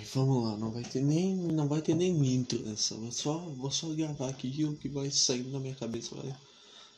[0.00, 2.94] Ai, vamos lá, não vai ter nem, não vai ter nem intro nessa.
[2.94, 6.34] Vou só, vou só gravar aqui o que vai saindo na minha cabeça vai.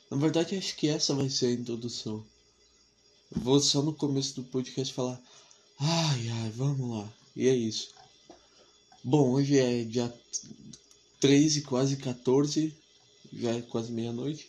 [0.09, 2.25] Na verdade, acho que essa vai ser a introdução.
[3.33, 5.21] vou só no começo do podcast falar.
[5.81, 7.13] Ai, ai, vamos lá.
[7.35, 7.93] E é isso.
[9.03, 10.15] Bom, hoje é dia
[11.19, 12.73] 13, quase 14.
[13.33, 14.49] Já é quase meia-noite.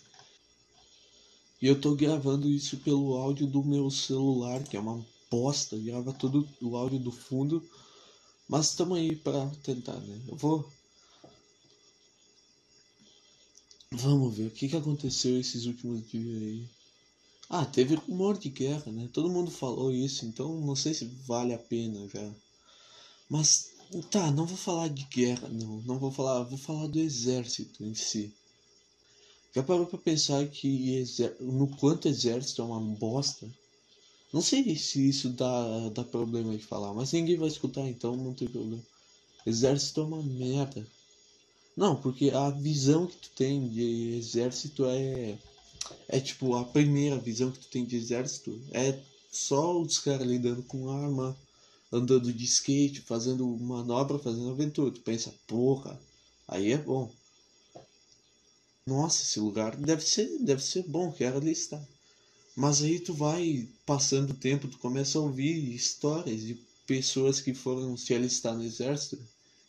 [1.59, 5.75] E eu tô gravando isso pelo áudio do meu celular, que é uma bosta.
[5.75, 7.67] Grava todo o áudio do fundo
[8.53, 10.21] mas estamos aí para tentar, né?
[10.27, 10.71] Eu vou.
[13.91, 16.69] Vamos ver o que, que aconteceu esses últimos dias aí.
[17.49, 19.09] Ah, teve rumor de guerra, né?
[19.11, 22.31] Todo mundo falou isso, então não sei se vale a pena já.
[23.27, 23.71] Mas
[24.11, 25.81] tá, não vou falar de guerra, não.
[25.81, 28.31] Não vou falar, vou falar do exército em si.
[29.55, 31.03] Já parou pra pensar que
[31.39, 33.51] no quanto exército é uma bosta?
[34.33, 38.33] Não sei se isso dá, dá problema de falar, mas ninguém vai escutar, então não
[38.33, 38.81] tem problema.
[39.45, 40.87] Exército é uma merda.
[41.77, 45.37] Não, porque a visão que tu tem de exército é.
[46.07, 48.99] É tipo, a primeira visão que tu tem de exército é
[49.31, 51.37] só os caras lidando com arma,
[51.91, 54.91] andando de skate, fazendo manobra, fazendo aventura.
[54.91, 55.99] Tu pensa, porra,
[56.47, 57.11] aí é bom.
[58.87, 61.85] Nossa, esse lugar deve ser, deve ser bom, quero ali estar.
[62.55, 67.53] Mas aí tu vai passando o tempo, tu começa a ouvir histórias de pessoas que
[67.53, 69.19] foram se alistar no exército.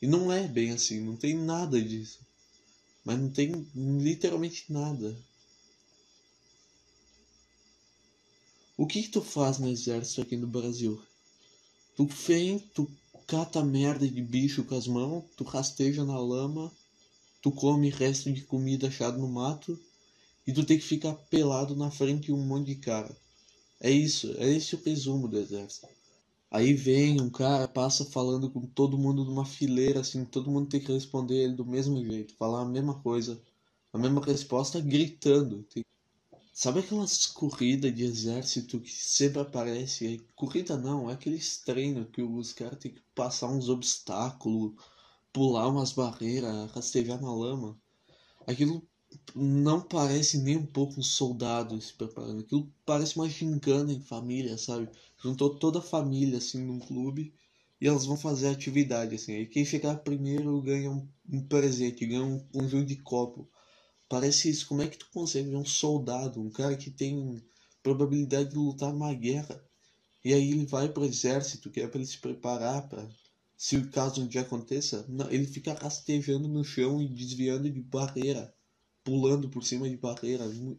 [0.02, 2.20] E não é bem assim, não tem nada disso.
[3.04, 5.16] Mas não tem literalmente nada.
[8.76, 11.00] O que, que tu faz no exército aqui no Brasil?
[11.96, 12.90] Tu vem, tu
[13.26, 16.70] cata merda de bicho com as mãos, tu rasteja na lama,
[17.40, 19.78] tu come resto de comida achado no mato
[20.46, 23.14] e tu tem que ficar pelado na frente de um monte de cara.
[23.80, 25.88] É isso, é esse o resumo do exército.
[26.50, 30.80] Aí vem um cara, passa falando com todo mundo numa fileira, assim, todo mundo tem
[30.80, 33.40] que responder ele do mesmo jeito, falar a mesma coisa,
[33.92, 35.64] a mesma resposta, gritando.
[35.64, 35.84] Tem...
[36.52, 40.24] Sabe aquelas corridas de exército que sempre aparece?
[40.36, 44.74] Corrida não, é aqueles treinos que os caras têm que passar uns obstáculos,
[45.32, 47.76] pular umas barreiras, rastejar na lama.
[48.46, 48.86] Aquilo
[49.34, 52.40] não parece nem um pouco um soldado se preparando.
[52.40, 54.88] Aquilo parece uma gincana em família, sabe?
[55.22, 57.34] Juntou toda a família assim num clube
[57.80, 59.34] e elas vão fazer atividade assim.
[59.34, 63.48] Aí quem chegar primeiro ganha um, um presente, ganha um conjunto de copo.
[64.08, 64.66] Parece isso.
[64.68, 67.42] Como é que tu consegue ver um soldado, um cara que tem
[67.82, 69.62] probabilidade de lutar numa guerra?
[70.24, 73.08] E aí ele vai pro exército, que é para ele se preparar para
[73.56, 77.80] se o caso um dia aconteça, não, ele fica rastejando no chão e desviando de
[77.80, 78.52] barreira
[79.04, 80.56] pulando por cima de barreiras.
[80.56, 80.76] O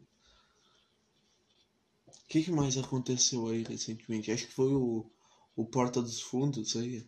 [2.27, 4.31] que, que mais aconteceu aí recentemente?
[4.31, 5.09] Acho que foi o,
[5.55, 7.07] o Porta dos Fundos aí.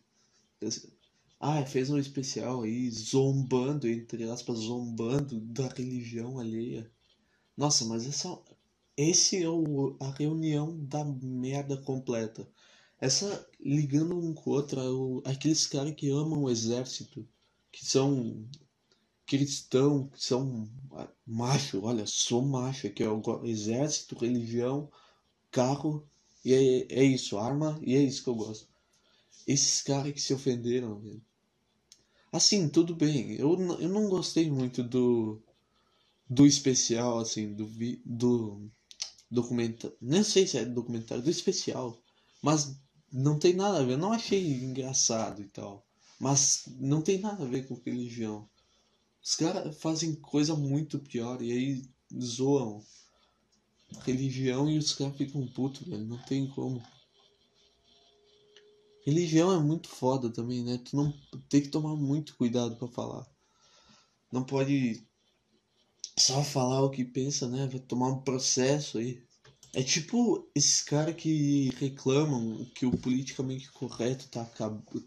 [1.39, 6.89] Ah, fez um especial aí, zombando, entre aspas, zombando da religião alheia.
[7.55, 8.39] Nossa, mas essa,
[8.95, 12.47] esse é o, a reunião da merda completa.
[12.99, 17.27] Essa ligando um com o outro, é aqueles caras que amam o exército,
[17.71, 18.47] que são
[19.27, 20.67] cristão, são
[21.27, 24.89] macho, olha, sou macho, que é o exército, religião,
[25.51, 26.07] carro,
[26.45, 28.67] e é, é isso, arma, e é isso que eu gosto.
[29.47, 31.01] Esses caras que se ofenderam.
[32.31, 35.41] Assim, tudo bem, eu, eu não gostei muito do
[36.29, 37.65] do especial, assim, do,
[38.05, 38.69] do
[39.31, 41.97] documentário, nem sei se é documentário, do especial,
[42.41, 42.77] mas
[43.11, 45.85] não tem nada a ver, eu não achei engraçado e tal,
[46.19, 48.47] mas não tem nada a ver com religião.
[49.27, 51.85] Os caras fazem coisa muito pior e aí
[52.17, 52.81] zoam
[54.05, 56.05] religião e os caras ficam putos, velho.
[56.05, 56.81] Não tem como.
[59.05, 60.77] Religião é muito foda também, né?
[60.77, 61.11] Tu não
[61.49, 63.27] tem que tomar muito cuidado para falar.
[64.31, 65.05] Não pode
[66.17, 67.67] só falar o que pensa, né?
[67.67, 69.21] Vai tomar um processo aí.
[69.73, 74.49] É tipo esses caras que reclamam que o politicamente correto tá,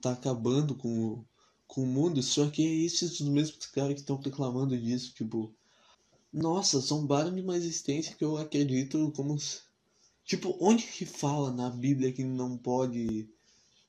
[0.03, 1.27] tá acabando com o,
[1.71, 5.55] com o mundo, só que é esses os mesmos caras que estão reclamando disso, tipo,
[6.33, 9.37] nossa, zombaram de uma existência que eu acredito como.
[10.25, 13.29] Tipo, onde que fala na Bíblia que não pode.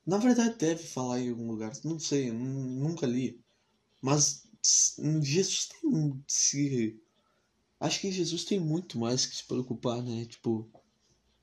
[0.05, 3.39] Na verdade, deve falar em algum lugar, não sei, nunca li.
[3.99, 4.47] Mas
[5.23, 6.23] Jesus tem.
[6.27, 7.01] Se...
[7.79, 10.25] Acho que Jesus tem muito mais que se preocupar, né?
[10.25, 10.69] Tipo,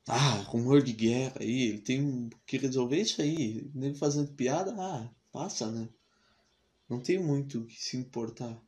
[0.06, 3.68] ah, rumor de guerra aí, ele tem que resolver isso aí.
[3.74, 5.88] Ele fazendo piada, ah, passa, né?
[6.88, 8.58] Não tem muito o que se importar.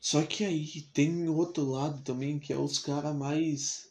[0.00, 3.90] Só que aí tem outro lado também que é os caras mais.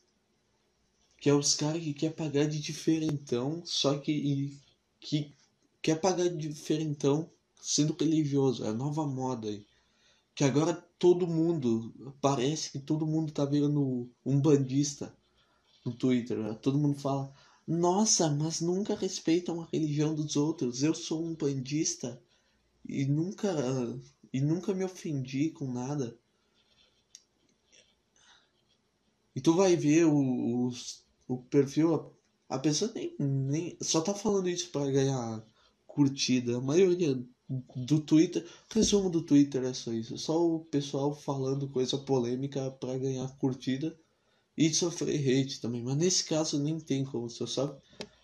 [1.18, 4.60] Que é os caras que quer pagar de diferentão, só que,
[5.00, 5.34] que
[5.81, 7.30] quer pagar de diferentão
[7.62, 8.66] sendo religioso.
[8.66, 9.66] É a nova moda aí.
[10.34, 15.16] Que agora todo mundo, parece que todo mundo tá virando um bandista
[15.86, 16.38] no Twitter.
[16.38, 16.54] Né?
[16.56, 17.34] Todo mundo fala,
[17.69, 20.81] nossa, mas nunca respeitam a religião dos outros.
[20.81, 22.19] Eu sou um bandista
[22.83, 23.48] e nunca
[24.33, 26.18] e nunca me ofendi com nada.
[29.36, 30.71] E tu vai ver o, o,
[31.27, 32.16] o perfil,
[32.50, 35.45] a, a pessoa nem, nem só tá falando isso para ganhar
[35.86, 36.57] curtida.
[36.57, 37.24] A maioria
[37.75, 42.98] do Twitter, resumo do Twitter é só isso, só o pessoal falando coisa polêmica para
[42.98, 43.95] ganhar curtida
[44.59, 45.81] e sofrer hate também.
[45.81, 47.79] Mas nesse caso nem tem como, só sabe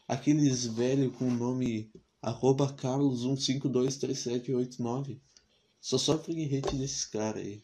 [0.06, 1.90] aqueles velhos com o nome
[2.22, 5.22] arroba carlos1523789
[5.80, 7.64] só sofrem hate desses caras aí.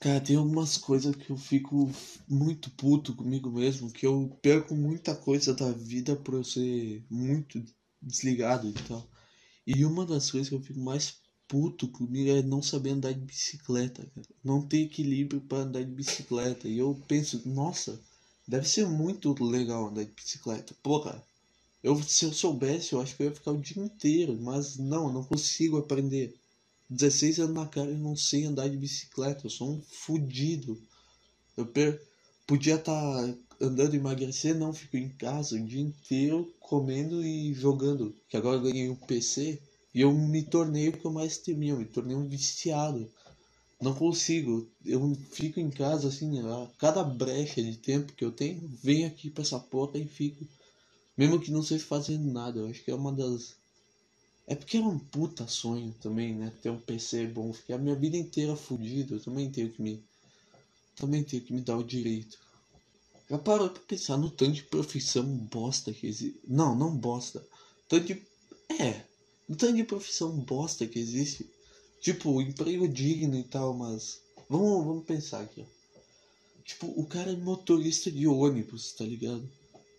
[0.00, 1.88] Cara, tem algumas coisas que eu fico
[2.26, 7.62] muito puto comigo mesmo, que eu perco muita coisa da vida por eu ser muito
[8.02, 9.08] desligado e tal.
[9.66, 11.20] E uma das coisas que eu fico mais
[11.50, 14.26] puto comigo é não saber andar de bicicleta, cara.
[14.42, 16.68] Não ter equilíbrio para andar de bicicleta.
[16.68, 18.00] E eu penso, nossa,
[18.46, 20.76] deve ser muito legal andar de bicicleta.
[20.80, 21.20] Porra,
[21.82, 24.38] eu, se eu soubesse, eu acho que eu ia ficar o dia inteiro.
[24.40, 26.36] Mas não, não consigo aprender.
[26.88, 29.44] 16 anos na cara e não sei andar de bicicleta.
[29.44, 30.80] Eu sou um fudido.
[31.56, 32.00] Eu per...
[32.46, 34.72] podia estar tá andando emagrecer, não.
[34.72, 38.14] Fico em casa o dia inteiro comendo e jogando.
[38.28, 39.60] Que agora eu ganhei um PC
[39.94, 41.72] e eu me tornei o que eu mais temia.
[41.72, 43.10] Eu me tornei um viciado.
[43.80, 44.68] Não consigo.
[44.84, 49.30] Eu fico em casa assim, a cada brecha de tempo que eu tenho, venho aqui
[49.30, 50.46] pra essa porta e fico.
[51.16, 52.60] Mesmo que não seja fazendo nada.
[52.60, 53.56] Eu acho que é uma das
[54.50, 56.52] é porque era um puta sonho também, né?
[56.60, 57.52] Ter um PC bom.
[57.52, 59.14] Fiquei a minha vida inteira fudido.
[59.14, 60.02] Eu também tenho que me.
[60.96, 62.36] Também tenho que me dar o direito.
[63.30, 66.40] Já parou pra pensar no tanto de profissão bosta que existe.
[66.48, 67.46] Não, não bosta.
[67.88, 68.26] Tanto de.
[68.68, 69.04] É.
[69.50, 71.46] No tanto de profissão bosta que existe.
[72.00, 74.22] Tipo, emprego digno e tal, mas.
[74.48, 76.00] Vamos, vamos pensar aqui, ó.
[76.64, 79.46] Tipo, o cara é motorista de ônibus, tá ligado?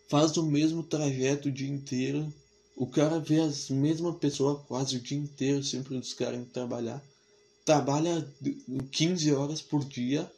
[0.10, 2.34] Faz o mesmo trajeto o dia inteiro
[2.82, 7.00] o cara vê as mesmas pessoas quase o dia inteiro, sempre os caras trabalhar.
[7.64, 8.28] Trabalha
[8.92, 10.30] 15 horas por dia.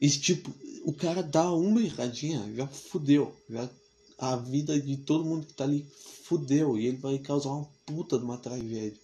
[0.00, 0.52] E tipo,
[0.84, 3.32] o cara dá uma erradinha, já fudeu.
[3.48, 3.70] Já,
[4.18, 5.86] a vida de todo mundo que tá ali
[6.24, 6.78] fudeu.
[6.78, 9.00] E ele vai causar uma puta de uma tragédia.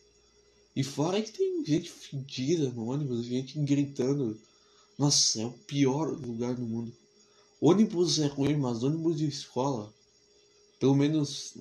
[0.74, 4.38] E fora que tem gente fedida no ônibus, gente gritando.
[4.98, 6.92] Nossa, é o pior lugar do mundo.
[7.60, 9.92] Ônibus é ruim, mas ônibus de escola,
[10.80, 11.54] pelo menos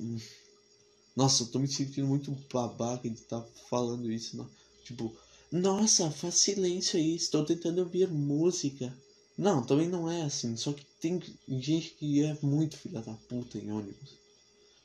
[1.15, 4.37] nossa, eu tô me sentindo muito babaca de estar tá falando isso.
[4.37, 4.49] Não.
[4.83, 5.13] Tipo,
[5.51, 8.95] nossa, faz silêncio aí, estou tentando ouvir música.
[9.41, 10.55] Não, também não é assim.
[10.55, 14.19] Só que tem gente que é muito filha da puta em ônibus.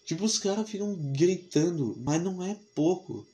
[0.04, 3.26] Tipo, os caras ficam gritando, mas não é pouco.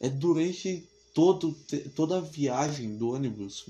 [0.00, 1.54] É durante todo,
[1.94, 3.66] toda a viagem do ônibus.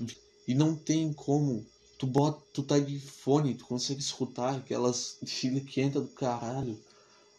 [0.47, 1.65] E não tem como.
[1.97, 6.79] Tu, bota, tu tá de fone, tu consegue escutar aquelas chiliquentas do caralho.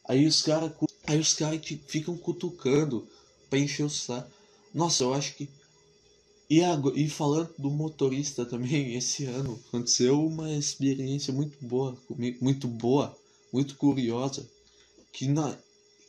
[0.06, 0.72] Aí os caras
[1.06, 3.06] Aí os caras ficam cutucando
[3.48, 4.30] pra encher o saco.
[4.72, 5.48] Nossa, eu acho que.
[6.48, 6.60] E,
[6.94, 13.16] e falando do motorista também, esse ano aconteceu uma experiência muito boa comigo, muito boa,
[13.52, 14.48] muito curiosa,
[15.12, 15.56] que na,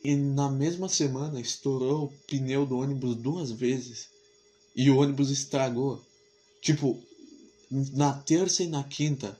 [0.03, 4.09] e na mesma semana estourou o pneu do ônibus duas vezes
[4.75, 6.01] e o ônibus estragou.
[6.61, 6.99] Tipo,
[7.69, 9.39] na terça e na quinta,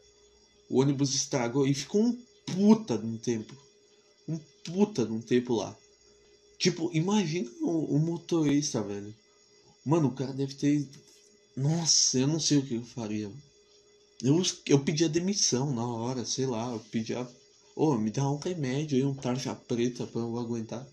[0.69, 3.55] o ônibus estragou e ficou um puta no tempo
[4.65, 5.77] puta num tempo lá.
[6.57, 9.13] Tipo, imagina o, o, motorista, velho.
[9.85, 10.89] Mano, o cara deve ter.
[11.55, 13.31] Nossa, eu não sei o que eu faria.
[14.21, 16.71] Eu, eu pedia demissão na hora, sei lá.
[16.71, 17.21] Eu pedia.
[17.75, 20.87] Ô, oh, me dá um remédio aí, um tarja preta pra eu aguentar.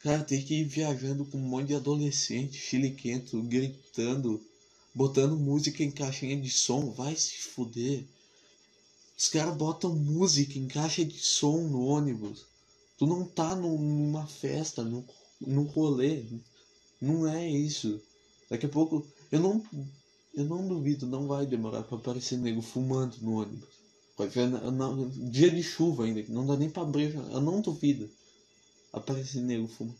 [0.00, 4.44] Cara, tem que ir viajando com um monte de adolescente, chiliquento, gritando,
[4.94, 6.90] botando música em caixinha de som.
[6.90, 8.04] Vai se fuder.
[9.16, 12.44] Os caras botam música em caixa de som no ônibus.
[12.98, 15.02] Tu não tá numa festa, num,
[15.40, 16.24] num rolê.
[17.02, 18.00] Não é isso.
[18.48, 19.04] Daqui a pouco.
[19.32, 19.62] Eu não.
[20.32, 23.68] Eu não duvido, não vai demorar pra aparecer nego fumando no ônibus.
[24.16, 24.48] Pode ver
[25.30, 27.14] dia de chuva ainda, não dá nem pra abrir.
[27.14, 28.08] Eu não duvido
[28.92, 29.98] aparecer nego fumando.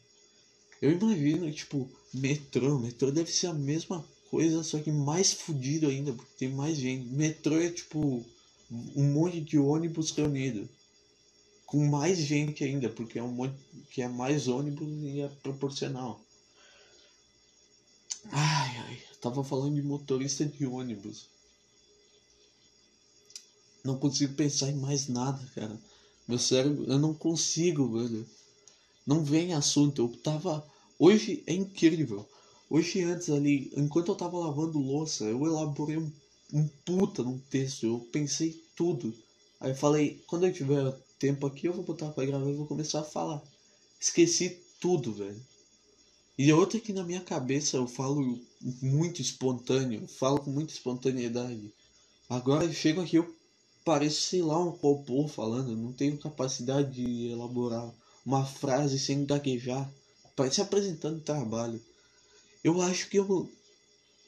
[0.80, 2.78] Eu imagino, tipo, metrô.
[2.78, 7.06] Metrô deve ser a mesma coisa, só que mais fudido ainda, porque tem mais gente.
[7.08, 8.24] Metrô é tipo
[8.96, 10.68] um monte de ônibus reunido
[11.66, 13.54] com mais gente ainda, porque é um monte
[13.90, 16.20] que é mais ônibus e é proporcional.
[18.30, 21.28] Ai, ai, tava falando de motorista de ônibus.
[23.84, 25.78] não consigo pensar em mais nada, cara.
[26.26, 28.26] Meu cérebro, eu não consigo, velho.
[29.06, 30.02] Não vem assunto.
[30.02, 30.64] Eu tava.
[30.98, 32.28] Hoje é incrível.
[32.70, 36.10] Hoje antes ali, enquanto eu tava lavando louça, eu elaborei um,
[36.52, 37.86] um puta num texto.
[37.86, 39.12] Eu pensei tudo.
[39.60, 43.00] Aí falei, quando eu tiver tempo aqui, eu vou botar pra gravar e vou começar
[43.00, 43.42] a falar.
[44.00, 45.40] Esqueci tudo, velho.
[46.38, 48.40] E outra que na minha cabeça eu falo
[48.80, 51.70] muito espontâneo, falo com muita espontaneidade.
[52.28, 53.36] Agora eu chego aqui, eu
[53.84, 57.92] pareço, sei lá, um robô falando, não tenho capacidade de elaborar
[58.24, 59.92] uma frase sem gaguejar,
[60.34, 61.82] parece apresentando trabalho.
[62.64, 63.50] Eu acho que eu,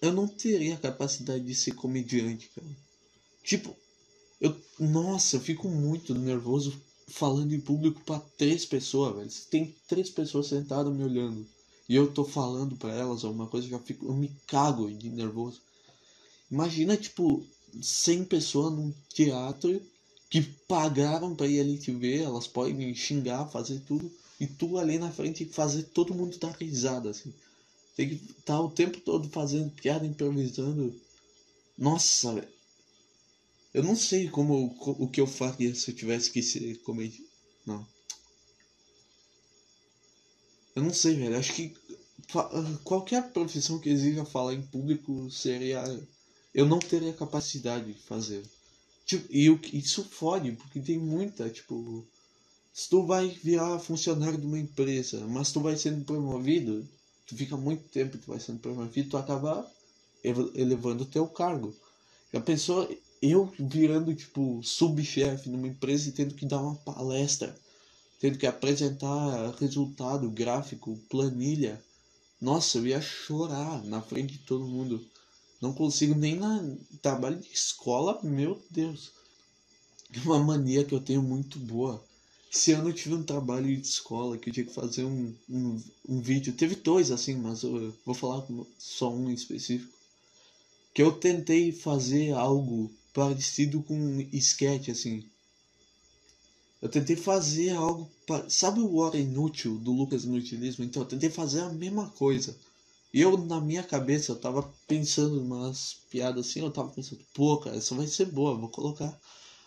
[0.03, 2.77] eu não teria a capacidade de ser comediante, cara.
[3.43, 3.75] Tipo,
[4.41, 9.31] eu, nossa, eu fico muito nervoso falando em público para três pessoas, velho.
[9.51, 11.47] Tem três pessoas sentadas me olhando
[11.89, 15.11] e eu tô falando para elas alguma coisa, eu já fico, eu me cago de
[15.11, 15.61] nervoso.
[16.51, 17.45] Imagina, tipo,
[17.83, 19.83] 100 pessoas num teatro
[20.31, 24.11] que pagaram para ir ali te ver, elas podem me xingar, fazer tudo,
[24.41, 27.33] e tu ali na frente fazer todo mundo dar risada, assim.
[27.97, 30.95] Tem que estar tá o tempo todo fazendo piada, improvisando.
[31.79, 32.49] Nossa, velho.
[33.73, 37.29] Eu não sei como o que eu faria se eu tivesse que ser comediante.
[37.67, 37.87] Não.
[40.75, 41.37] Eu não sei, velho.
[41.39, 41.75] Acho que
[42.83, 45.83] qualquer profissão que exija falar em público seria.
[46.53, 48.45] Eu não teria capacidade de fazer.
[49.05, 52.07] Tipo, e isso fode, porque tem muita, tipo.
[52.73, 56.89] Se tu vai virar funcionário de uma empresa, mas tu vai sendo promovido,
[57.25, 59.71] tu fica muito tempo tu vai sendo promovido, tu acaba
[60.25, 61.73] elevando o teu cargo.
[62.33, 62.89] Já pensou
[63.23, 67.55] eu virando, tipo, subchefe numa empresa e tendo que dar uma palestra
[68.21, 71.83] tendo que apresentar resultado, gráfico, planilha.
[72.41, 75.05] Nossa, eu ia chorar na frente de todo mundo.
[75.61, 76.63] Não consigo nem na
[77.01, 79.13] trabalho de escola, meu Deus.
[80.13, 82.05] É uma mania que eu tenho muito boa.
[82.53, 85.83] Esse ano eu tive um trabalho de escola que eu tinha que fazer um, um,
[86.09, 86.53] um vídeo.
[86.53, 88.47] Teve dois assim, mas eu vou falar
[88.79, 89.93] só um em específico.
[90.95, 95.25] Que eu tentei fazer algo parecido com um sketch, assim.
[96.85, 98.11] Eu tentei fazer algo.
[98.47, 100.85] Sabe o Hora Inútil do Lucas Inutilismo?
[100.85, 102.55] Então eu tentei fazer a mesma coisa.
[103.11, 106.61] E eu, na minha cabeça, eu tava pensando umas piadas assim.
[106.61, 109.19] Eu tava pensando, pô, cara, essa vai ser boa, vou colocar.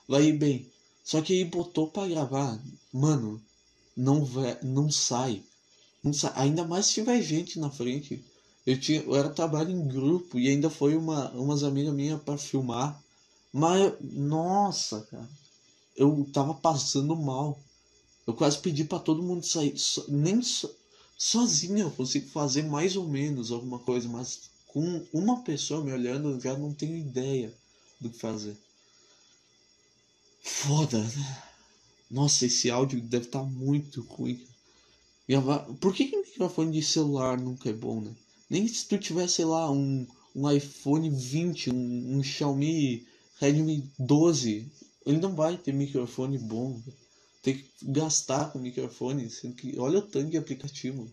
[0.08, 0.70] Vai ir bem.
[1.04, 2.62] Só que aí botou pra gravar.
[2.94, 3.42] Mano,
[3.96, 5.42] não, vai, não sai.
[6.04, 6.32] Não sai.
[6.36, 8.24] Ainda mais se tiver gente na frente.
[8.64, 12.38] Eu, tinha, eu era trabalho em grupo e ainda foi uma, umas amigas minhas para
[12.38, 13.02] filmar.
[13.52, 15.28] Mas, nossa, cara
[15.98, 17.60] eu tava passando mal.
[18.26, 19.78] Eu quase pedi para todo mundo sair.
[19.78, 20.70] So, nem so,
[21.18, 26.30] sozinho eu consigo fazer mais ou menos alguma coisa, mas com uma pessoa me olhando
[26.30, 27.52] eu já não tenho ideia
[28.00, 28.56] do que fazer.
[30.42, 31.44] Foda, né?
[32.10, 34.46] Nossa, esse áudio deve estar tá muito ruim.
[35.82, 38.16] Por que, que microfone de celular nunca é bom, né?
[38.50, 43.06] Nem se tu tiver, sei lá, um, um iPhone 20, um, um Xiaomi
[43.40, 44.72] Redmi 12,
[45.08, 46.82] ele não vai ter microfone bom.
[47.42, 51.10] Tem que gastar com microfone, sendo que olha o tanto de aplicativo.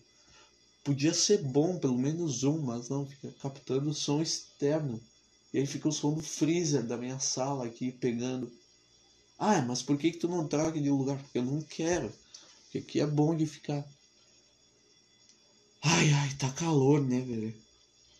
[0.82, 5.00] Podia ser bom, pelo menos um, mas não, fica captando o som externo.
[5.52, 8.52] E aí fica o som do freezer da minha sala aqui pegando.
[9.38, 11.16] Ah, mas por que, que tu não troca de lugar?
[11.22, 12.12] Porque eu não quero.
[12.64, 13.86] Porque aqui é bom de ficar.
[15.80, 17.54] Ai, ai, tá calor, né, velho?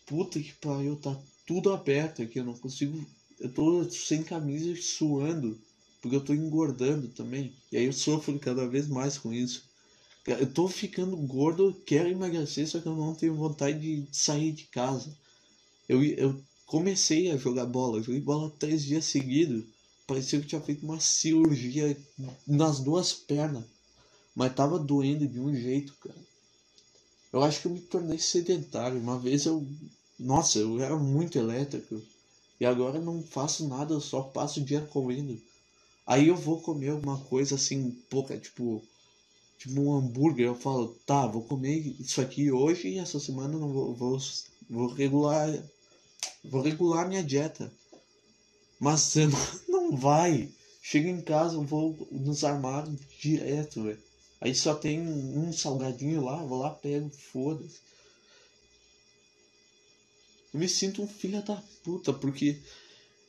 [0.05, 3.05] Puta que pariu, tá tudo aberto aqui, eu não consigo
[3.39, 5.59] eu tô sem camisa suando,
[6.05, 7.51] porque eu tô engordando também.
[7.71, 9.63] E aí eu sofro cada vez mais com isso.
[10.27, 14.65] Eu tô ficando gordo, quero emagrecer, só que eu não tenho vontade de sair de
[14.65, 15.17] casa.
[15.89, 19.65] Eu, eu comecei a jogar bola, joguei bola três dias seguidos.
[20.05, 21.97] Parecia que eu tinha feito uma cirurgia
[22.45, 23.63] nas duas pernas.
[24.35, 26.21] Mas tava doendo de um jeito, cara.
[27.33, 28.99] Eu acho que eu me tornei sedentário.
[28.99, 29.67] Uma vez eu.
[30.19, 31.99] Nossa, eu era muito elétrico.
[32.59, 35.41] E agora não faço nada, eu só passo o dia comendo.
[36.05, 38.83] Aí eu vou comer alguma coisa assim, pouca, tipo,
[39.57, 40.45] tipo um hambúrguer.
[40.45, 44.19] Eu falo, tá, vou comer isso aqui hoje e essa semana não vou, vou,
[44.69, 45.49] vou regular,
[46.43, 47.71] vou regular minha dieta.
[48.79, 50.49] Mas você não, não vai.
[50.81, 54.03] Chego em casa, eu vou nos armários direto, velho.
[54.39, 57.79] Aí só tem um salgadinho lá, vou lá, pego, foda-se.
[60.53, 62.61] Eu me sinto um filho da puta, porque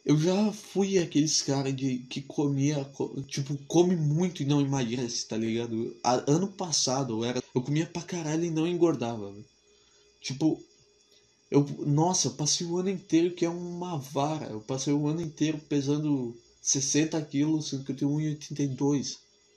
[0.07, 2.89] eu já fui aqueles caras de que comia,
[3.27, 5.97] tipo, come muito e não emagrece, tá ligado?
[6.29, 9.35] Ano passado eu era, eu comia pra caralho e não engordava.
[10.21, 10.63] Tipo,
[11.51, 14.47] eu, nossa, eu passei o ano inteiro que é uma vara.
[14.47, 19.17] Eu passei o ano inteiro pesando 60 quilos, sendo que eu tenho 1,82.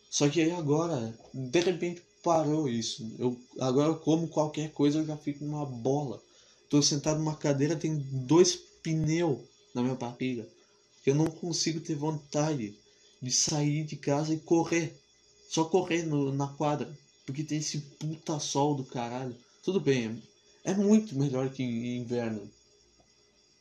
[0.10, 3.08] Só que aí agora, de repente parou isso.
[3.20, 6.20] Eu agora eu como qualquer coisa eu já fico uma bola.
[6.72, 10.48] Tô sentado numa cadeira, tem dois pneus na minha barriga.
[11.06, 12.76] Eu não consigo ter vontade
[13.22, 14.96] de sair de casa e correr.
[15.50, 16.98] Só correr no, na quadra.
[17.26, 19.36] Porque tem esse puta sol do caralho.
[19.64, 20.22] Tudo bem,
[20.64, 22.50] é muito melhor que inverno.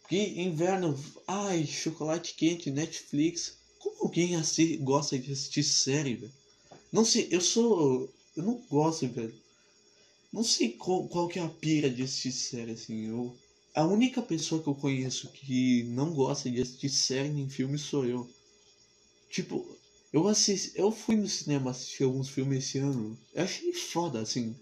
[0.01, 3.57] Porque inverno, ai, chocolate quente, Netflix.
[3.79, 6.33] Como alguém assim gosta de assistir série, velho?
[6.91, 8.11] Não sei, eu sou.
[8.35, 9.35] Eu não gosto, velho.
[10.33, 13.09] Não sei qual, qual que é a pira de assistir série, assim.
[13.09, 13.37] Eu,
[13.75, 18.05] a única pessoa que eu conheço que não gosta de assistir série nem filme sou
[18.05, 18.29] eu.
[19.31, 19.67] Tipo,
[20.13, 20.73] eu assisti.
[20.75, 23.17] Eu fui no cinema assistir alguns filmes esse ano.
[23.35, 24.57] Eu achei foda, assim.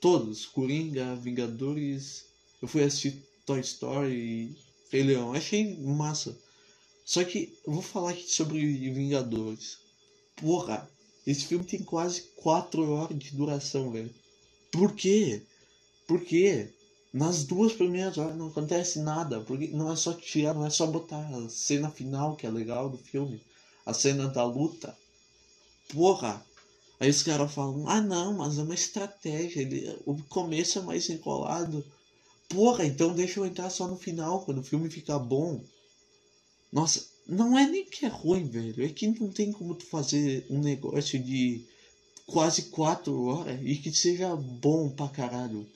[0.00, 0.46] Todos.
[0.46, 2.24] Coringa, Vingadores.
[2.60, 4.56] Eu fui assistir Toy Story
[4.90, 5.32] Rei Leão.
[5.32, 6.36] Achei massa.
[7.04, 8.60] Só que eu vou falar aqui sobre
[8.90, 9.78] Vingadores.
[10.36, 10.88] Porra,
[11.26, 14.12] esse filme tem quase 4 horas de duração, velho.
[14.70, 15.42] Por quê?
[16.06, 16.70] Por quê?
[17.12, 19.40] Nas duas primeiras horas não acontece nada.
[19.40, 22.88] Porque não é só tirar, não é só botar a cena final que é legal
[22.88, 23.40] do filme.
[23.86, 24.96] A cena da luta.
[25.88, 26.44] Porra!
[27.00, 29.62] Aí os caras falam, ah não, mas é uma estratégia.
[29.62, 31.84] Ele, o começo é mais enrolado.
[32.48, 35.62] Porra, então deixa eu entrar só no final, quando o filme ficar bom.
[36.72, 38.84] Nossa, não é nem que é ruim, velho.
[38.84, 41.64] É que não tem como tu fazer um negócio de
[42.26, 45.66] quase quatro horas e que seja bom pra caralho.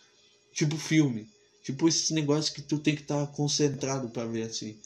[0.53, 1.29] Tipo filme.
[1.63, 4.77] Tipo esses negócios que tu tem que estar tá concentrado para ver assim.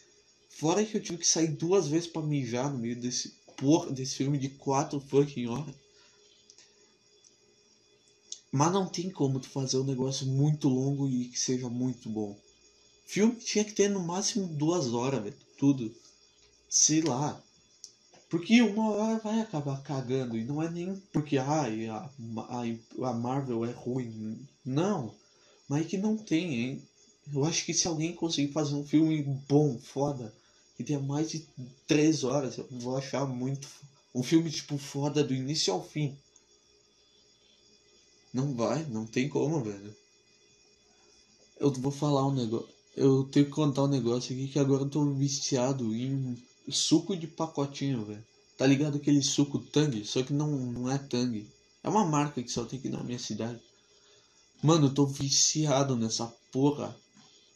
[0.48, 4.16] Fora que eu tive que sair duas vezes para mijar no meio desse porra desse
[4.16, 5.74] filme de quatro fucking horas.
[8.52, 12.38] Mas não tem como tu fazer um negócio muito longo e que seja muito bom.
[13.06, 15.36] Filme tinha que ter no máximo duas horas, velho.
[15.58, 15.94] Tudo.
[16.68, 17.40] Sei lá.
[18.28, 20.36] Porque uma hora vai acabar cagando.
[20.36, 22.08] E não é nem porque ai, a,
[22.48, 24.46] a, a Marvel é ruim.
[24.64, 25.14] Não.
[25.68, 26.82] Mas é que não tem, hein?
[27.32, 30.32] Eu acho que se alguém conseguir fazer um filme bom, foda,
[30.76, 31.44] que tenha mais de
[31.86, 33.68] três horas, eu vou achar muito.
[34.14, 36.16] Um filme tipo foda do início ao fim.
[38.32, 39.96] Não vai, não tem como, velho.
[41.58, 42.68] Eu vou falar um negócio.
[42.94, 46.36] Eu tenho que contar um negócio aqui que agora eu tô viciado em
[46.68, 48.24] suco de pacotinho, velho.
[48.56, 50.04] Tá ligado aquele suco Tang?
[50.04, 51.46] Só que não, não é Tang.
[51.82, 53.60] É uma marca que só tem aqui na minha cidade.
[54.62, 56.96] Mano, eu tô viciado nessa porra.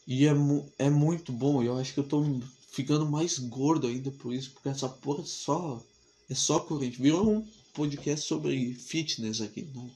[0.06, 0.32] E é,
[0.78, 1.62] é muito bom.
[1.62, 2.24] Eu acho que eu tô
[2.70, 4.50] ficando mais gordo ainda por isso.
[4.52, 5.82] Porque essa porra é só.
[6.28, 7.00] É só corrente.
[7.00, 9.62] Virou um podcast sobre fitness aqui.
[9.74, 9.90] Não.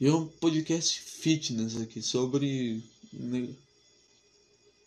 [0.00, 2.82] E é um podcast fitness aqui sobre.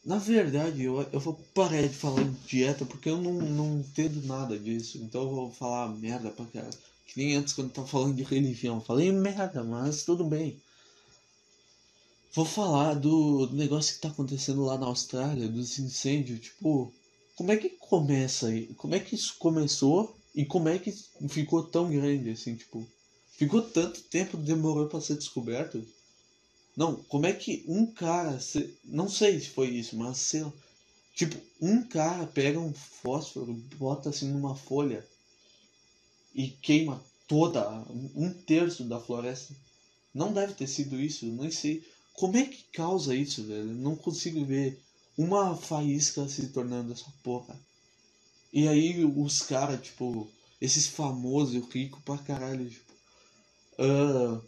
[0.03, 4.25] Na verdade, eu, eu vou parar de falar de dieta porque eu não, não entendo
[4.25, 4.97] nada disso.
[4.97, 6.90] Então eu vou falar merda pra caralho.
[7.11, 8.79] Que nem antes quando tava falando de religião.
[8.79, 10.61] Falei merda, mas tudo bem.
[12.33, 16.39] Vou falar do negócio que tá acontecendo lá na Austrália, dos incêndios.
[16.39, 16.93] Tipo,
[17.35, 18.67] como é que começa aí?
[18.77, 20.93] Como é que isso começou e como é que
[21.27, 22.87] ficou tão grande assim, tipo.
[23.33, 25.85] Ficou tanto tempo demorou para ser descoberto?
[26.77, 30.53] Não, como é que um cara, se, não sei se foi isso, mas sei lá,
[31.13, 35.05] tipo, um cara pega um fósforo, bota assim numa folha
[36.35, 37.69] e queima toda,
[38.15, 39.55] um terço da floresta.
[40.13, 41.83] Não deve ter sido isso, não sei.
[42.13, 43.65] Como é que causa isso, velho?
[43.73, 44.81] Não consigo ver
[45.17, 47.59] uma faísca se tornando essa porra.
[48.53, 50.29] E aí os caras, tipo,
[50.61, 52.91] esses famosos, ricos pra caralho, tipo,
[53.79, 54.41] Uh,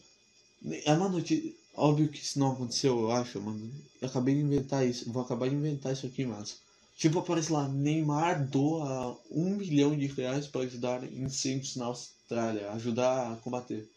[0.85, 1.53] é uma notícia.
[1.75, 3.71] Óbvio que isso não aconteceu, eu acho, mano.
[4.01, 5.11] Eu acabei de inventar isso.
[5.11, 6.62] Vou acabar de inventar isso aqui, mas.
[6.97, 13.33] Tipo, aparece lá, Neymar doa um milhão de reais para ajudar incêndios na Austrália, ajudar
[13.33, 13.89] a combater.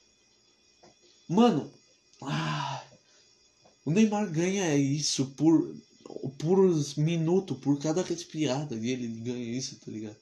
[1.29, 1.71] Mano,
[2.23, 2.83] ah,
[3.85, 5.77] o Neymar ganha isso por,
[6.39, 6.59] por
[6.97, 10.17] minuto, por cada respirada dele, ele ganha isso, tá ligado?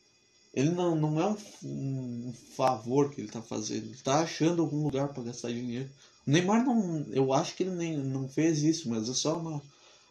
[0.54, 3.87] Ele não, não é um, um favor que ele tá fazendo.
[3.87, 5.90] Ele tá achando algum lugar para gastar dinheiro.
[6.26, 7.06] O Neymar não.
[7.10, 9.60] Eu acho que ele nem não fez isso, mas é só uma,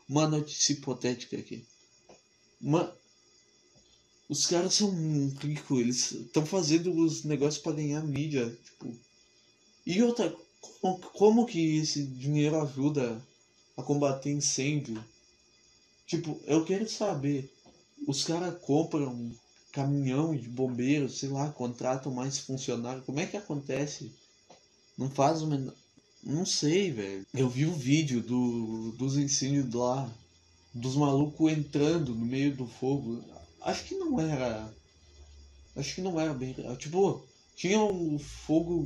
[0.08, 1.66] uma notícia hipotética aqui.
[2.64, 2.96] Uma,
[4.30, 4.90] os caras são
[5.42, 8.58] ricos, eles estão fazendo os negócios para ganhar mídia.
[8.64, 8.96] Tipo,
[9.86, 10.34] e outra,
[10.82, 13.22] como, como que esse dinheiro ajuda
[13.76, 15.04] a combater incêndio?
[16.08, 17.52] Tipo, eu quero saber.
[18.08, 19.32] Os caras compram
[19.74, 23.06] caminhão de bombeiros, sei lá, contratam mais funcionários.
[23.06, 24.10] Como é que acontece?
[24.98, 25.74] Não faz uma.
[26.24, 27.26] Não sei, velho.
[27.34, 30.10] Eu vi o um vídeo do, dos incêndios lá.
[30.74, 33.24] Dos malucos entrando no meio do fogo.
[33.62, 34.74] Acho que não era.
[35.76, 36.56] Acho que não era bem.
[36.78, 37.24] Tipo,
[37.56, 38.86] tinha um fogo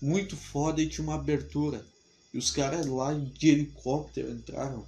[0.00, 1.86] muito foda e tinha uma abertura.
[2.32, 4.86] E os caras lá de helicóptero entraram.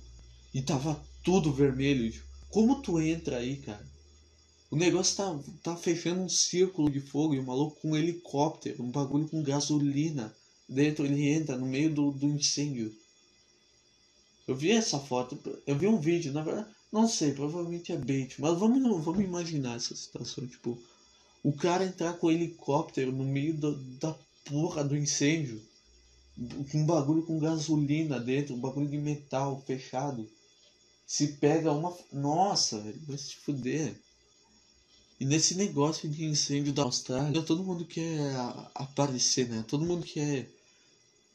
[0.53, 2.12] E tava tudo vermelho.
[2.51, 3.85] Como tu entra aí, cara?
[4.70, 8.83] O negócio tá, tá fechando um círculo de fogo e o maluco com um helicóptero,
[8.83, 10.35] um bagulho com gasolina.
[10.68, 12.92] Dentro ele entra no meio do, do incêndio.
[14.46, 18.40] Eu vi essa foto, eu vi um vídeo, na verdade, não sei, provavelmente é bait,
[18.40, 20.78] mas vamos, vamos imaginar essa situação, tipo,
[21.42, 25.62] o cara entrar com o helicóptero no meio do, da porra do incêndio,
[26.70, 30.28] com um bagulho com gasolina dentro, um bagulho de metal fechado,
[31.07, 31.96] se pega uma.
[32.12, 33.94] Nossa, velho, vai se fuder.
[35.20, 38.35] E nesse negócio de incêndio da Austrália, todo mundo quer
[38.74, 39.64] aparecer, né?
[39.68, 40.50] Todo mundo quer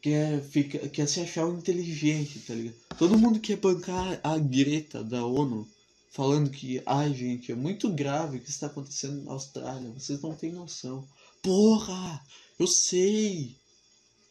[0.02, 2.76] quer, fica, quer se achar inteligente, tá ligado?
[2.98, 5.68] Todo mundo quer bancar a Greta da ONU
[6.10, 10.34] falando que, ai gente, é muito grave o que está acontecendo na Austrália, vocês não
[10.36, 11.08] têm noção.
[11.42, 12.24] Porra,
[12.58, 13.56] eu sei,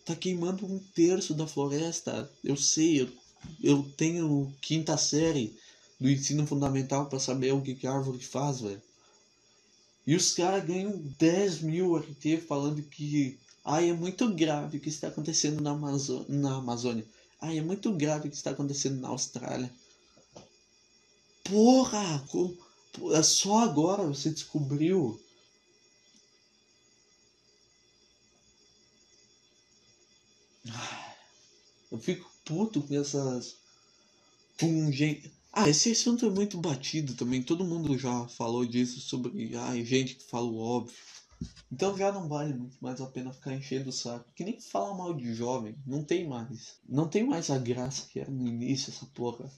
[0.05, 3.09] tá queimando um terço da floresta, eu sei, eu,
[3.63, 5.57] eu tenho quinta série
[6.01, 8.83] do ensino fundamental para saber o que, que a árvore faz, velho.
[10.07, 13.39] E os caras ganham 10 mil RT falando que
[13.71, 17.07] Ai, é muito grave o que está acontecendo na, Amazo na Amazônia.
[17.39, 19.71] Ai, é muito grave o que está acontecendo na Austrália.
[21.45, 22.25] Porra!
[23.13, 25.21] É só agora você descobriu.
[31.93, 33.55] Eu fico puto com essas.
[34.59, 35.31] Com gente.
[35.53, 37.43] Ah, esse assunto é muito batido também.
[37.43, 39.55] Todo mundo já falou disso sobre.
[39.57, 40.97] Ai, gente que fala o óbvio.
[41.71, 44.31] Então já não vale muito mais a pena ficar enchendo o saco.
[44.35, 45.77] Que nem falar mal de jovem.
[45.87, 46.81] Não tem mais.
[46.89, 49.51] Não tem mais a graça que era no início, essa porra.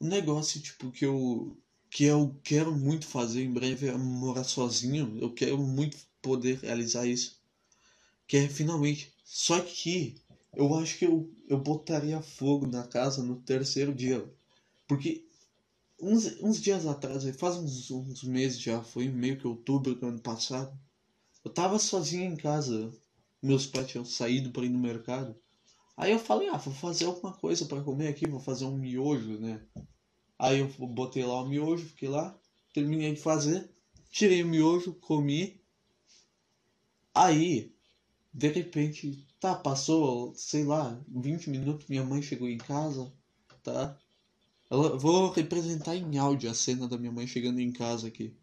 [0.00, 1.56] Um negócio, tipo, que eu.
[1.90, 5.18] Que eu quero muito fazer em breve é morar sozinho.
[5.20, 7.40] Eu quero muito poder realizar isso.
[8.26, 9.12] Que é finalmente.
[9.24, 10.20] Só que
[10.54, 14.24] eu acho que eu, eu botaria fogo na casa no terceiro dia.
[14.86, 15.27] Porque
[16.00, 20.20] uns, uns dias atrás, faz uns, uns meses já, foi meio que outubro do ano
[20.20, 20.78] passado.
[21.44, 22.92] Eu tava sozinho em casa.
[23.42, 25.36] Meus pais tinham saído para ir no mercado.
[25.96, 29.38] Aí eu falei, ah, vou fazer alguma coisa para comer aqui, vou fazer um miojo,
[29.38, 29.60] né?
[30.38, 32.38] Aí eu botei lá o miojo, fiquei lá,
[32.72, 33.68] terminei de fazer,
[34.10, 35.60] tirei o miojo, comi.
[37.12, 37.74] Aí,
[38.32, 43.12] de repente, tá, passou, sei lá, 20 minutos, minha mãe chegou em casa,
[43.64, 43.98] tá?
[44.70, 48.36] Eu vou representar em áudio a cena da minha mãe chegando em casa aqui.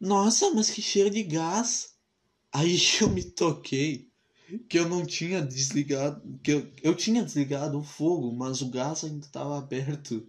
[0.00, 1.94] Nossa, mas que cheiro de gás!
[2.52, 4.10] Aí eu me toquei
[4.68, 9.04] que eu não tinha desligado, que eu, eu tinha desligado o fogo, mas o gás
[9.04, 10.26] ainda estava aberto.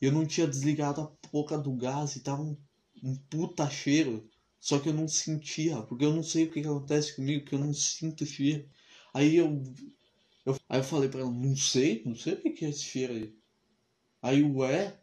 [0.00, 2.56] Eu não tinha desligado a boca do gás e tava um,
[3.02, 4.28] um puta cheiro.
[4.58, 7.54] Só que eu não sentia, porque eu não sei o que, que acontece comigo, que
[7.54, 8.68] eu não sinto cheiro.
[9.12, 9.62] Aí eu
[10.44, 13.12] eu, aí eu falei pra ela, não sei, não sei o que é esse cheiro
[13.14, 13.34] aí.
[14.22, 14.98] Aí, ué?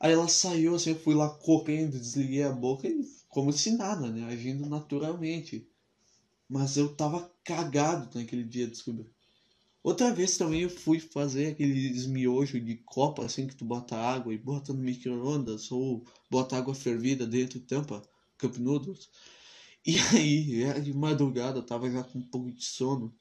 [0.00, 4.10] Aí ela saiu assim, eu fui lá correndo, desliguei a boca e como se nada,
[4.10, 4.24] né?
[4.26, 5.68] Agindo naturalmente.
[6.48, 9.10] Mas eu tava cagado naquele dia, descobri.
[9.82, 14.34] Outra vez também eu fui fazer aqueles miojos de copa, assim, que tu bota água
[14.34, 18.02] e bota no micro-ondas, ou bota água fervida dentro e tampa,
[18.38, 19.10] cup noodles.
[19.86, 23.14] E aí, era de madrugada, eu tava já com um pouco de sono.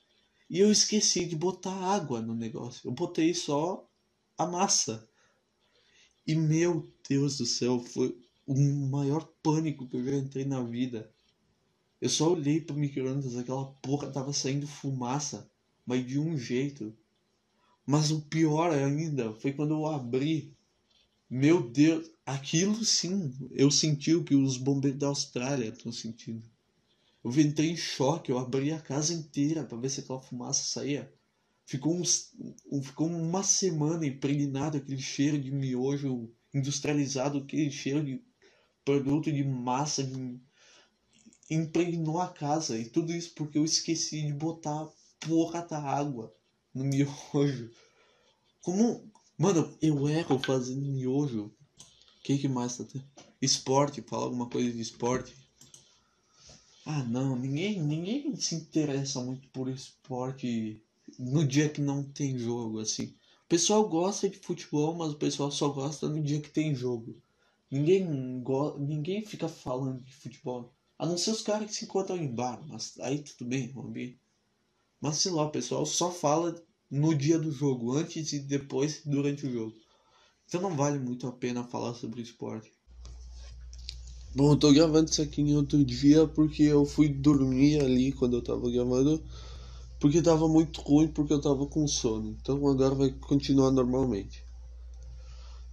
[0.52, 2.86] E eu esqueci de botar água no negócio.
[2.86, 3.90] Eu botei só
[4.38, 5.08] a massa.
[6.28, 8.54] E meu Deus do céu, foi o
[8.90, 11.10] maior pânico que eu já entrei na vida.
[12.02, 15.50] Eu só olhei pro micro-ondas, aquela porra tava saindo fumaça,
[15.86, 16.94] mas de um jeito.
[17.86, 20.54] Mas o pior ainda foi quando eu abri.
[21.30, 26.51] Meu Deus, aquilo sim, eu senti o que os bombeiros da Austrália estão sentindo.
[27.24, 31.14] Eu entrei em choque, eu abri a casa inteira para ver se aquela fumaça saía.
[31.66, 32.34] Ficou, uns,
[32.84, 38.22] ficou uma semana impregnado aquele cheiro de miojo industrializado, aquele cheiro de
[38.84, 40.40] produto de massa, de...
[41.50, 42.78] impregnou a casa.
[42.78, 46.34] E tudo isso porque eu esqueci de botar porra da água
[46.74, 47.70] no miojo.
[48.62, 49.10] Como.
[49.38, 51.46] Mano, eu erro fazendo miojo.
[51.46, 53.06] O que, que mais tá tendo?
[53.42, 55.36] Esporte, fala alguma coisa de esporte.
[56.86, 60.84] Ah, não, ninguém, ninguém se interessa muito por esporte
[61.18, 63.16] no dia que não tem jogo, assim.
[63.46, 67.20] O pessoal gosta de futebol, mas o pessoal só gosta no dia que tem jogo.
[67.72, 70.72] Ninguém, go ninguém fica falando de futebol.
[71.00, 74.20] A não ser os caras que se encontram em bar, mas aí tudo bem, ver.
[75.02, 76.56] Mas sei lá, o pessoal só fala
[76.90, 79.76] no dia do jogo, antes e depois durante o jogo.
[80.48, 82.72] Então não vale muito a pena falar sobre esporte.
[84.34, 88.38] Bom, eu tô gravando isso aqui em outro dia porque eu fui dormir ali quando
[88.38, 89.22] eu tava gravando.
[90.00, 92.36] Porque tava muito ruim, porque eu tava com sono.
[92.42, 94.44] Então agora vai continuar normalmente.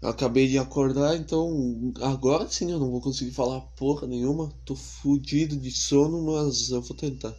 [0.02, 4.52] Eu acabei de acordar, então agora sim eu não vou conseguir falar porra nenhuma.
[4.64, 7.34] Tô fudido de sono, mas eu vou tentar.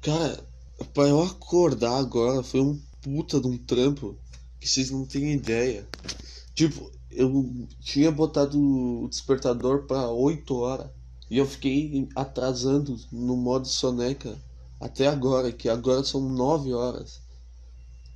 [0.00, 0.42] Cara,
[0.94, 4.16] pra eu acordar agora foi um puta de um trampo
[4.58, 5.86] que vocês não têm ideia.
[6.54, 10.90] Tipo, eu tinha botado o despertador para 8 horas
[11.30, 14.36] e eu fiquei atrasando no modo soneca
[14.80, 17.20] até agora, que agora são 9 horas.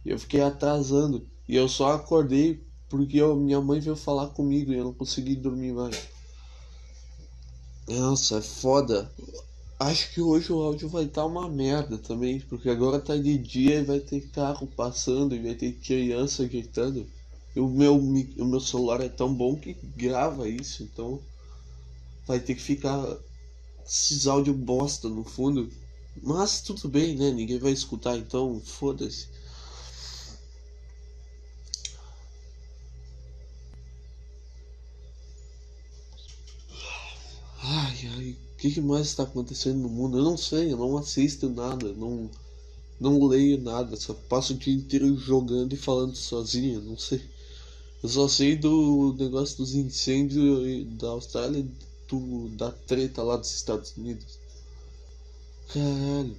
[0.05, 4.77] Eu fiquei atrasando e eu só acordei porque eu, minha mãe veio falar comigo e
[4.77, 6.09] eu não consegui dormir mais.
[7.87, 9.11] Nossa, é foda.
[9.79, 13.39] Acho que hoje o áudio vai estar tá uma merda também, porque agora tá de
[13.39, 17.07] dia e vai ter carro passando e vai ter criança gritando.
[17.59, 21.21] O meu, o meu celular é tão bom que grava isso, então
[22.27, 23.19] vai ter que ficar
[23.87, 25.69] esses áudio bosta no fundo.
[26.23, 27.31] Mas tudo bem, né?
[27.31, 29.29] Ninguém vai escutar, então foda-se.
[37.63, 40.19] Ai, ai, o que, que mais está acontecendo no mundo?
[40.19, 42.31] Eu não sei, eu não assisto nada, não,
[43.01, 47.21] não leio nada, só passo o dia inteiro jogando e falando sozinho, não sei.
[48.03, 51.67] Eu só sei do negócio dos incêndios da Austrália
[52.09, 54.39] do, da treta lá dos Estados Unidos.
[55.73, 56.37] Caralho.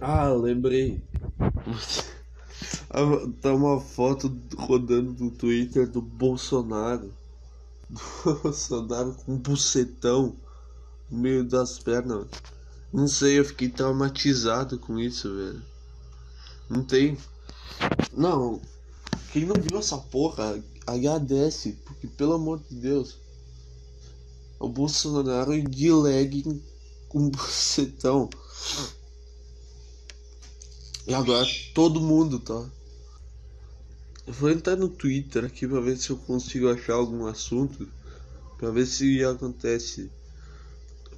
[0.00, 1.02] Ah, lembrei.
[3.40, 7.12] tá uma foto rodando no Twitter do Bolsonaro.
[8.42, 10.36] Bolsonaro com um bucetão
[11.10, 12.26] no meio das pernas.
[12.92, 15.62] Não sei, eu fiquei traumatizado com isso, velho.
[16.68, 17.16] Não tem.
[18.12, 18.60] Não,
[19.32, 23.18] quem não viu essa porra, agradece, porque pelo amor de Deus.
[24.58, 26.62] O Bolsonaro de legging
[27.08, 28.30] com bucetão.
[31.06, 32.68] E agora todo mundo tá.
[34.26, 37.88] Eu vou entrar no Twitter aqui pra ver se eu consigo achar algum assunto.
[38.58, 40.10] Pra ver se acontece.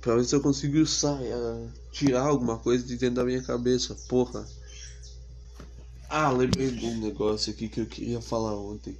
[0.00, 1.32] Pra ver se eu consigo sair,
[1.90, 4.46] tirar alguma coisa de dentro da minha cabeça, porra.
[6.10, 8.96] Ah, lembrei de um negócio aqui que eu queria falar ontem.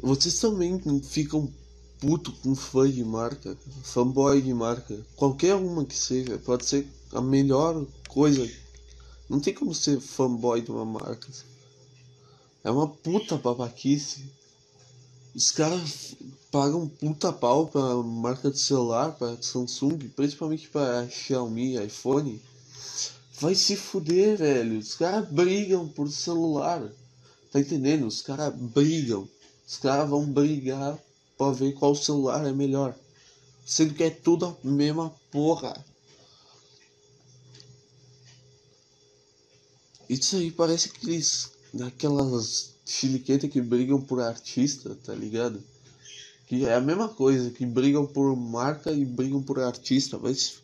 [0.00, 1.52] Vocês também ficam
[2.00, 7.20] puto com fã de marca, fanboy de marca, qualquer uma que seja, pode ser a
[7.20, 8.50] melhor coisa.
[9.28, 11.28] Não tem como ser fanboy de uma marca.
[12.64, 14.24] É uma puta babaquice.
[15.34, 16.16] Os caras
[16.50, 22.40] pagam puta pau pra marca de celular, pra Samsung, principalmente pra Xiaomi, iPhone.
[23.40, 24.78] Vai se fuder, velho.
[24.78, 26.86] Os caras brigam por celular.
[27.50, 28.06] Tá entendendo?
[28.06, 29.26] Os caras brigam.
[29.66, 30.98] Os caras vão brigar
[31.38, 32.94] pra ver qual celular é melhor.
[33.64, 35.74] Sendo que é tudo a mesma porra.
[40.06, 45.62] Isso aí parece aqueles daquelas chiliquetas que brigam por artista, tá ligado?
[46.46, 50.56] Que é a mesma coisa, que brigam por marca e brigam por artista, mas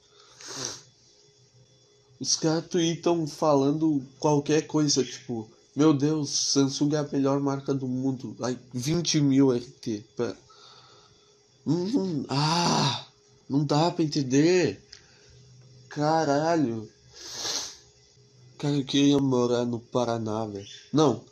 [2.18, 7.86] os caras tweetam falando qualquer coisa, tipo, meu Deus, Samsung é a melhor marca do
[7.86, 8.34] mundo.
[8.40, 10.04] Ai, 20 mil RT.
[10.16, 10.36] Pera.
[11.66, 13.06] Hum, ah,
[13.46, 14.82] não dá pra entender.
[15.90, 16.88] Caralho.
[18.56, 20.66] Cara, eu queria morar no Paraná, velho.
[20.90, 21.22] Não,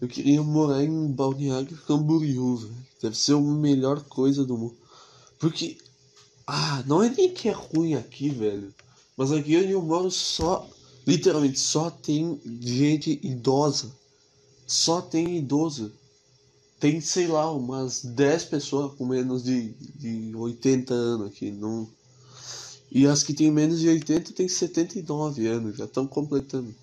[0.00, 2.86] eu queria morar em Balneário Camboriú, velho.
[3.02, 4.76] Deve ser a melhor coisa do mundo.
[5.38, 5.76] Porque,
[6.46, 8.74] ah, não é nem que é ruim aqui, velho.
[9.20, 10.66] Mas aqui onde eu moro só,
[11.06, 13.94] literalmente, só tem gente idosa.
[14.66, 15.92] Só tem idoso.
[16.78, 21.50] Tem, sei lá, umas 10 pessoas com menos de, de 80 anos aqui.
[21.50, 21.86] Não,
[22.90, 26.74] e as que têm menos de 80 têm 79 anos, já estão completando.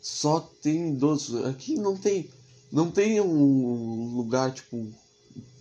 [0.00, 1.44] Só tem idosos.
[1.44, 2.30] Aqui não tem.
[2.70, 4.86] Não tem um lugar, tipo.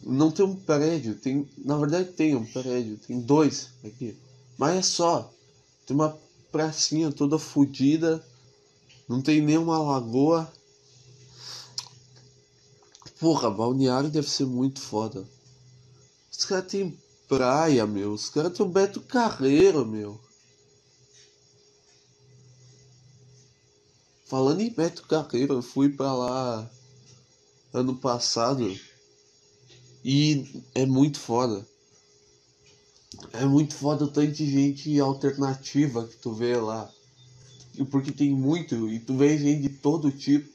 [0.04, 1.16] Não tem um prédio.
[1.16, 3.00] Tem, na verdade tem um prédio.
[3.08, 4.16] Tem dois aqui.
[4.60, 5.32] Mas é só.
[5.86, 6.18] Tem uma
[6.52, 8.26] pracinha toda fodida.
[9.08, 10.52] Não tem nenhuma lagoa.
[13.20, 15.26] Porra, balneário deve ser muito foda.
[16.32, 18.14] Os caras têm praia, meu.
[18.14, 20.20] Os caras têm o Beto Carreiro, meu.
[24.26, 26.70] Falando em Beto Carreiro, eu fui pra lá
[27.72, 28.76] ano passado
[30.04, 31.66] e é muito foda.
[33.34, 36.90] É muito foda o tanto de gente alternativa que tu vê lá.
[37.90, 40.50] porque tem muito, e tu vê gente de todo tipo.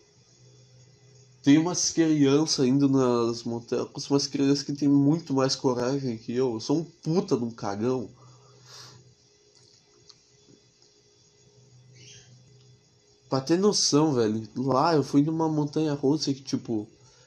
[1.42, 6.54] Tem umas crianças indo nas montanhas, umas crianças que tem muito mais coragem que eu.
[6.54, 8.08] Eu sou um puta de um cagão.
[13.28, 16.86] Pra ter noção, velho, lá eu fui numa montanha russa que, tipo,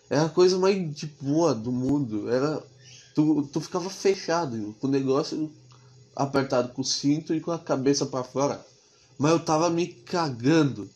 [0.10, 2.30] era a coisa mais de boa do mundo.
[2.30, 2.62] Era.
[3.14, 5.52] Tu, tu ficava fechado, com o negócio
[6.16, 8.66] apertado com o cinto e com a cabeça para fora.
[9.18, 10.90] Mas eu tava me cagando.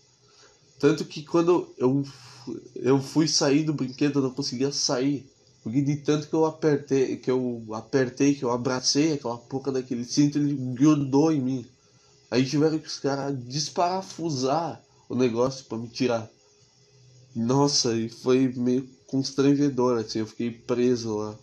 [0.79, 2.05] Tanto que quando eu,
[2.75, 5.27] eu fui sair do brinquedo, eu não conseguia sair.
[5.63, 10.05] Porque de tanto que eu apertei, que eu apertei, que eu abracei aquela porra daquele
[10.05, 11.65] cinto, ele grudou em mim.
[12.29, 16.29] Aí tiveram que os caras desparafusar o negócio para me tirar.
[17.35, 21.37] Nossa, e foi meio constrangedor, assim, eu fiquei preso lá.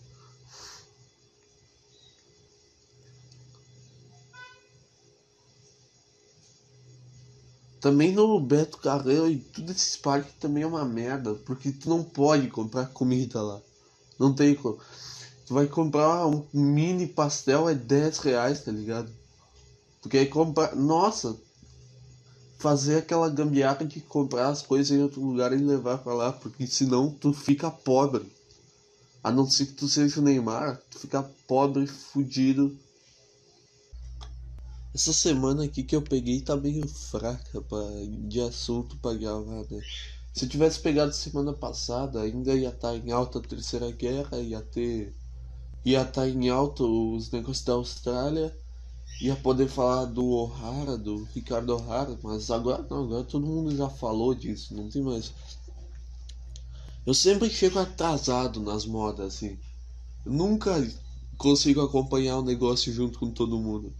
[7.85, 12.03] Também no Beto Carreiro e tudo esses parques também é uma merda, porque tu não
[12.03, 13.61] pode comprar comida lá.
[14.17, 14.79] Não tem como.
[15.45, 19.11] Tu vai comprar um mini pastel é 10 reais, tá ligado?
[20.01, 20.75] Tu quer comprar.
[20.75, 21.37] Nossa!
[22.57, 26.65] Fazer aquela gambiarra de comprar as coisas em outro lugar e levar para lá, porque
[26.65, 28.25] senão tu fica pobre.
[29.23, 32.75] A não ser que tu seja o Neymar, tu fica pobre, fudido
[34.95, 37.81] essa semana aqui que eu peguei tá meio fraca pra,
[38.29, 39.81] de assunto pra gravar, né?
[40.33, 44.39] Se eu tivesse pegado semana passada, ainda ia estar tá em alta a Terceira Guerra,
[44.39, 45.13] ia ter.
[45.83, 48.57] ia estar tá em alta os negócios da Austrália,
[49.21, 53.89] ia poder falar do O'Hara, do Ricardo O'Hara, mas agora não, agora todo mundo já
[53.89, 55.33] falou disso, não tem mais.
[57.05, 59.59] Eu sempre chego atrasado nas modas, assim.
[60.25, 60.71] Eu nunca
[61.37, 63.93] consigo acompanhar o negócio junto com todo mundo.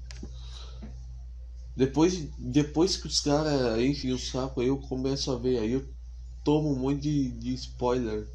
[1.75, 5.85] Depois, depois que os caras enchem o saco, aí eu começo a ver, aí eu
[6.43, 8.27] tomo um monte de, de spoiler.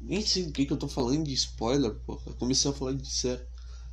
[0.00, 2.32] Nem sei o que, que eu tô falando de spoiler, porra.
[2.34, 3.42] comecei a falar de série.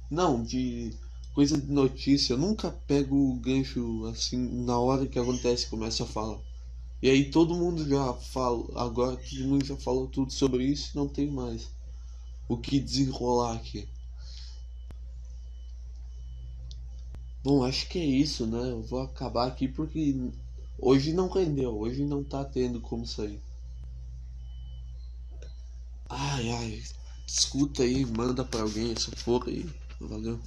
[0.10, 0.93] Não, de
[1.34, 2.34] coisa de notícia.
[2.34, 6.39] Eu nunca pego o gancho assim na hora que acontece começa a falar.
[7.02, 11.08] E aí todo mundo já fala, agora todo mundo já falou tudo sobre isso, não
[11.08, 11.69] tem mais
[12.47, 13.88] o que desenrolar aqui.
[17.43, 18.71] Bom, acho que é isso, né?
[18.71, 20.15] Eu vou acabar aqui porque
[20.75, 23.39] hoje não rendeu, hoje não tá tendo como sair.
[26.10, 26.84] Ai, ai,
[27.27, 29.67] escuta aí, manda pra alguém essa porra aí.
[29.99, 30.39] Valeu.